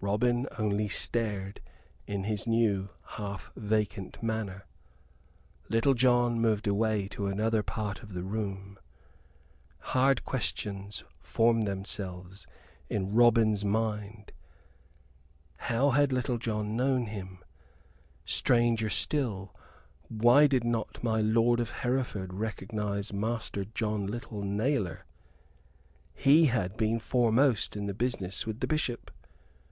Robin 0.00 0.46
only 0.58 0.86
stared 0.86 1.60
in 2.06 2.24
his 2.24 2.46
new 2.46 2.90
half 3.16 3.50
vacant 3.56 4.22
manner. 4.22 4.66
Little 5.70 5.94
John 5.94 6.38
moved 6.38 6.66
away 6.66 7.08
to 7.08 7.26
another 7.26 7.62
part 7.62 8.02
of 8.02 8.12
the 8.12 8.22
room. 8.22 8.78
Hard 9.78 10.24
questions 10.24 11.02
formed 11.18 11.66
themselves 11.66 12.46
in 12.88 13.14
Robin's 13.14 13.64
mind 13.64 14.30
how 15.56 15.90
had 15.90 16.12
Little 16.12 16.36
John 16.38 16.76
known 16.76 17.06
him? 17.06 17.42
Stranger 18.26 18.90
still, 18.90 19.56
why 20.08 20.46
did 20.46 20.64
not 20.64 21.02
my 21.02 21.20
lord 21.22 21.58
of 21.60 21.80
Hereford 21.80 22.32
recognize 22.34 23.12
Master 23.12 23.64
John 23.64 24.06
Little 24.06 24.42
Nailor? 24.42 25.06
He 26.12 26.44
had 26.46 26.76
been 26.76 27.00
foremost 27.00 27.74
in 27.74 27.86
the 27.86 27.94
business 27.94 28.46
with 28.46 28.60
the 28.60 28.66
Bishop. 28.68 29.10